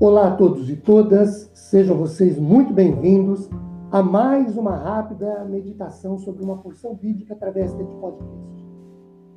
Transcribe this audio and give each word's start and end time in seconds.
Olá 0.00 0.28
a 0.28 0.34
todos 0.34 0.70
e 0.70 0.76
todas, 0.76 1.50
sejam 1.52 1.94
vocês 1.94 2.38
muito 2.38 2.72
bem-vindos 2.72 3.50
a 3.92 4.02
mais 4.02 4.56
uma 4.56 4.74
rápida 4.74 5.44
meditação 5.44 6.18
sobre 6.18 6.42
uma 6.42 6.56
porção 6.56 6.94
bíblica 6.94 7.34
através 7.34 7.74
deste 7.74 7.94
podcast. 7.96 8.64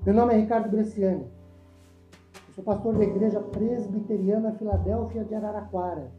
Meu 0.06 0.16
nome 0.16 0.34
é 0.34 0.38
Ricardo 0.38 0.70
Bresciani, 0.70 1.26
sou 2.56 2.64
pastor 2.64 2.98
da 2.98 3.04
Igreja 3.04 3.42
Presbiteriana 3.42 4.54
Filadélfia 4.54 5.26
de 5.26 5.36
Araraquara, 5.36 6.10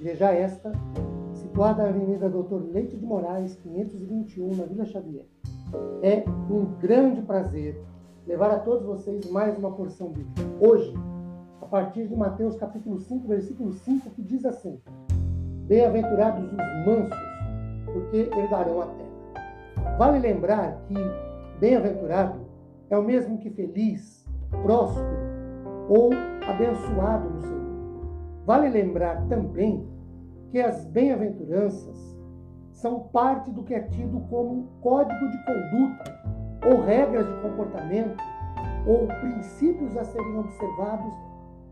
igreja 0.00 0.32
esta 0.32 0.72
situada 1.32 1.84
na 1.84 1.90
Avenida 1.90 2.28
Doutor 2.28 2.64
Leite 2.72 2.96
de 2.96 3.06
Moraes, 3.06 3.54
521, 3.62 4.56
na 4.56 4.64
Vila 4.64 4.86
Xavier. 4.86 5.24
É 6.02 6.24
um 6.50 6.64
grande 6.80 7.22
prazer 7.22 7.80
levar 8.26 8.50
a 8.50 8.58
todos 8.58 8.84
vocês 8.84 9.30
mais 9.30 9.56
uma 9.56 9.70
porção 9.70 10.08
bíblica. 10.08 10.42
Hoje, 10.60 10.92
a 11.60 11.66
partir 11.66 12.06
de 12.06 12.16
Mateus 12.16 12.56
capítulo 12.56 12.98
5, 12.98 13.26
versículo 13.28 13.72
5, 13.72 14.10
que 14.10 14.22
diz 14.22 14.44
assim: 14.44 14.80
Bem-aventurados 15.66 16.44
os 16.44 16.86
mansos, 16.86 17.18
porque 17.86 18.30
herdarão 18.36 18.82
a 18.82 18.86
terra. 18.86 19.96
Vale 19.98 20.18
lembrar 20.18 20.80
que 20.86 20.94
bem-aventurado 21.58 22.40
é 22.90 22.98
o 22.98 23.02
mesmo 23.02 23.38
que 23.38 23.50
feliz, 23.50 24.24
próspero 24.62 25.24
ou 25.88 26.10
abençoado 26.48 27.30
no 27.30 27.40
Senhor. 27.40 28.44
Vale 28.44 28.68
lembrar 28.68 29.26
também 29.28 29.88
que 30.50 30.60
as 30.60 30.84
bem-aventuranças 30.86 32.14
são 32.72 33.00
parte 33.08 33.50
do 33.50 33.62
que 33.62 33.74
é 33.74 33.80
tido 33.80 34.20
como 34.28 34.68
código 34.80 35.30
de 35.30 35.38
conduta 35.44 36.24
ou 36.66 36.80
regras 36.82 37.26
de 37.26 37.40
comportamento 37.40 38.22
ou 38.86 39.06
princípios 39.20 39.96
a 39.96 40.04
serem 40.04 40.38
observados 40.38 41.14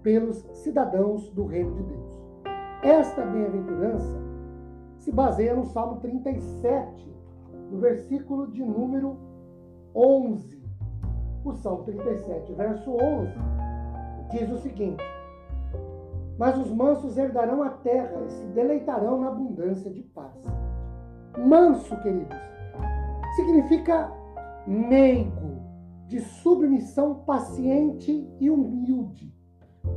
pelos 0.03 0.39
cidadãos 0.55 1.31
do 1.31 1.47
reino 1.47 1.75
de 1.75 1.83
Deus. 1.84 2.22
Esta 2.83 3.25
bem-aventurança 3.25 4.20
se 4.98 5.12
baseia 5.12 5.55
no 5.55 5.64
Salmo 5.67 6.00
37, 6.00 7.14
no 7.70 7.78
versículo 7.78 8.48
de 8.48 8.64
número 8.64 9.17
11. 9.94 10.61
O 11.44 11.53
Salmo 11.55 11.84
37, 11.84 12.53
verso 12.55 12.91
11, 12.91 13.33
diz 14.31 14.50
o 14.50 14.59
seguinte: 14.59 15.03
Mas 16.39 16.59
os 16.59 16.70
mansos 16.72 17.16
herdarão 17.16 17.62
a 17.62 17.70
terra 17.70 18.22
e 18.27 18.31
se 18.31 18.44
deleitarão 18.47 19.20
na 19.20 19.28
abundância 19.28 19.91
de 19.91 20.03
paz. 20.03 20.37
Manso, 21.39 21.97
queridos, 22.03 22.37
significa 23.37 24.12
meigo, 24.66 25.62
de 26.06 26.20
submissão 26.20 27.25
paciente 27.25 28.28
e 28.39 28.50
humilde 28.50 29.33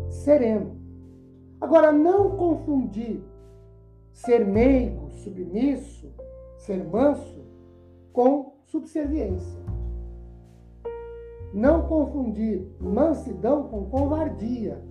sereno. 0.10 0.76
Agora, 1.60 1.92
não 1.92 2.36
confundir 2.38 3.24
ser 4.12 4.46
meigo, 4.46 5.10
submisso, 5.12 6.12
ser 6.58 6.84
manso, 6.84 7.44
com 8.14 8.54
subserviência. 8.66 9.64
Não 11.54 11.88
confundir 11.88 12.68
mansidão 12.80 13.68
com 13.68 13.86
covardia, 13.86 14.82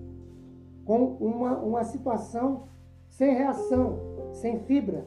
com 0.84 1.16
uma, 1.20 1.58
uma 1.58 1.84
situação 1.84 2.68
sem 3.08 3.34
reação, 3.34 3.98
sem 4.32 4.60
fibra, 4.60 5.06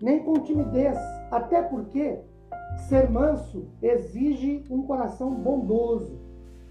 nem 0.00 0.22
com 0.22 0.34
timidez. 0.34 0.96
Até 1.30 1.62
porque 1.62 2.20
ser 2.88 3.10
manso 3.10 3.66
exige 3.82 4.64
um 4.70 4.82
coração 4.82 5.34
bondoso, 5.34 6.18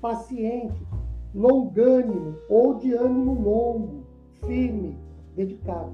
paciente, 0.02 0.86
longânimo 1.36 2.38
ou 2.50 2.76
de 2.76 2.94
ânimo 2.94 3.34
longo, 3.34 4.06
firme, 4.46 4.98
dedicado. 5.36 5.92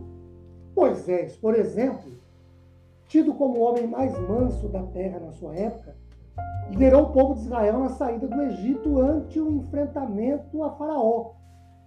Moisés, 0.75 1.35
por 1.35 1.55
exemplo, 1.55 2.11
tido 3.07 3.33
como 3.33 3.57
o 3.57 3.61
homem 3.61 3.87
mais 3.87 4.17
manso 4.29 4.69
da 4.69 4.83
terra 4.83 5.19
na 5.19 5.31
sua 5.31 5.55
época, 5.55 5.95
liderou 6.69 7.03
o 7.03 7.11
povo 7.11 7.33
de 7.33 7.41
Israel 7.41 7.79
na 7.79 7.89
saída 7.89 8.27
do 8.27 8.41
Egito 8.43 8.99
ante 8.99 9.39
o 9.39 9.51
enfrentamento 9.51 10.63
a 10.63 10.71
Faraó, 10.71 11.33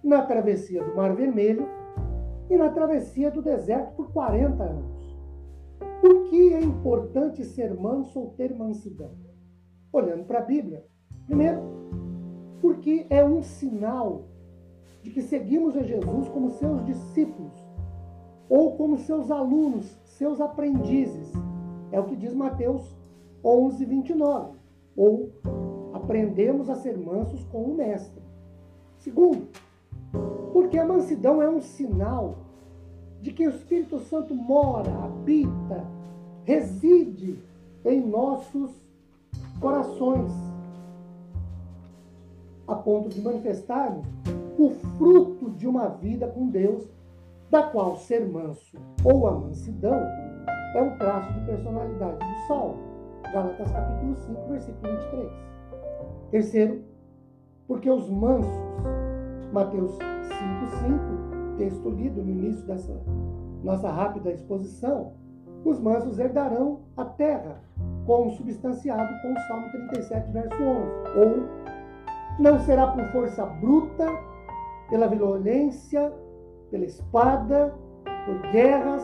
na 0.03 0.23
travessia 0.23 0.83
do 0.83 0.95
Mar 0.95 1.15
Vermelho 1.15 1.67
e 2.51 2.57
na 2.57 2.69
travessia 2.69 3.31
do 3.31 3.41
deserto 3.41 3.95
por 3.95 4.13
40 4.13 4.63
anos. 4.63 5.17
Por 6.03 6.25
que 6.25 6.53
é 6.53 6.61
importante 6.61 7.43
ser 7.45 7.73
manso 7.73 8.21
ou 8.21 8.31
ter 8.31 8.55
mansidão? 8.55 9.13
Olhando 9.91 10.25
para 10.25 10.41
a 10.41 10.45
Bíblia, 10.45 10.85
primeiro, 11.27 11.84
porque 12.65 13.05
é 13.11 13.23
um 13.23 13.43
sinal 13.43 14.23
de 15.03 15.11
que 15.11 15.21
seguimos 15.21 15.77
a 15.77 15.83
Jesus 15.83 16.31
como 16.31 16.51
seus 16.53 16.83
discípulos 16.87 17.53
ou 18.49 18.75
como 18.75 18.97
seus 18.97 19.31
alunos, 19.31 19.85
seus 20.07 20.41
aprendizes. 20.41 21.31
É 21.93 22.01
o 22.01 22.05
que 22.05 22.17
diz 22.17 22.33
Mateus 22.33 22.97
11, 23.45 23.85
29. 23.85 24.57
Ou 24.97 25.31
aprendemos 25.93 26.71
a 26.71 26.77
ser 26.77 26.97
mansos 26.97 27.45
com 27.53 27.65
o 27.65 27.75
Mestre. 27.75 28.23
Segundo, 28.97 29.47
porque 30.55 30.79
a 30.79 30.87
mansidão 30.87 31.43
é 31.43 31.49
um 31.51 31.61
sinal 31.61 32.39
de 33.21 33.31
que 33.31 33.47
o 33.47 33.51
Espírito 33.51 33.99
Santo 33.99 34.35
mora, 34.35 34.91
habita, 35.05 35.87
reside 36.45 37.39
em 37.85 38.01
nossos 38.01 38.73
corações 39.61 40.44
a 42.75 42.77
ponto 42.77 43.09
de 43.09 43.21
manifestarmos 43.21 44.05
o 44.59 44.71
fruto 44.97 45.51
de 45.51 45.67
uma 45.67 45.89
vida 45.89 46.27
com 46.27 46.49
Deus, 46.49 46.89
da 47.51 47.63
qual 47.63 47.97
ser 47.97 48.27
manso 48.29 48.77
ou 49.05 49.29
a 49.29 49.33
mansidão 49.33 50.01
é 50.75 50.83
um 50.83 50.97
traço 50.99 51.33
de 51.33 51.47
personalidade 51.47 52.19
do 52.19 52.47
Saulo. 52.49 52.77
Gálatas 53.33 53.71
capítulo 53.71 54.17
5, 54.17 54.49
versículo 54.49 54.93
23. 54.93 55.33
Terceiro, 56.31 56.83
porque 57.67 57.89
os 57.89 58.09
mansos, 58.11 58.51
Mateus 59.53 59.93
5, 59.93 60.03
5, 60.81 61.57
texto 61.59 61.91
lido 61.91 62.23
no 62.23 62.31
início 62.31 62.67
dessa 62.67 63.01
nossa 63.63 63.89
rápida 63.89 64.33
exposição, 64.33 65.13
os 65.65 65.81
mansos 65.81 66.19
herdarão 66.19 66.81
a 66.97 67.05
terra, 67.05 67.61
como 68.05 68.31
substanciado 68.33 69.23
com 69.23 69.33
o 69.33 69.39
Salmo 69.47 69.71
37, 69.71 70.31
verso 70.33 70.63
11, 70.63 70.69
ou 71.19 71.64
não 72.39 72.59
será 72.61 72.89
por 72.89 73.05
força 73.13 73.45
bruta, 73.45 74.07
pela 74.91 75.07
violência, 75.07 76.13
pela 76.71 76.85
espada, 76.85 77.75
por 78.27 78.51
guerras 78.51 79.03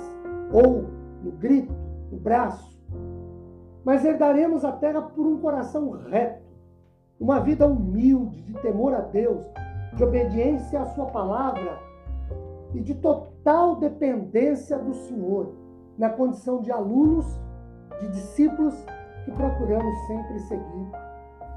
ou 0.53 0.87
no 1.23 1.31
grito, 1.33 1.73
no 2.11 2.19
braço. 2.19 2.79
Mas 3.85 4.05
herdaremos 4.05 4.65
a 4.65 4.73
terra 4.73 5.03
por 5.03 5.27
um 5.27 5.39
coração 5.41 5.91
reto, 5.91 6.43
uma 7.19 7.41
vida 7.41 7.67
humilde, 7.67 8.43
de 8.43 8.55
temor 8.61 8.95
a 8.95 9.01
Deus, 9.01 9.45
de 9.95 10.03
obediência 10.03 10.81
à 10.81 10.87
Sua 10.87 11.07
palavra 11.07 11.79
e 12.75 12.81
de 12.81 12.95
total 12.95 13.77
dependência 13.77 14.79
do 14.79 14.95
Senhor, 14.95 15.55
na 15.99 16.11
condição 16.11 16.61
de 16.61 16.71
alunos, 16.71 17.27
de 18.01 18.09
discípulos 18.09 18.75
que 19.25 19.31
procuramos 19.33 19.95
sempre 20.07 20.39
seguir 20.41 21.10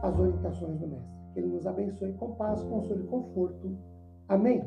as 0.03 0.19
orientações 0.19 0.80
do 0.80 0.88
Mestre. 0.88 1.09
Que 1.34 1.40
Ele 1.40 1.47
nos 1.47 1.66
abençoe 1.66 2.14
com 2.14 2.36
paz, 2.36 2.62
consolo 2.64 3.00
e 3.00 3.08
conforto. 3.08 3.75
Amém? 4.28 4.64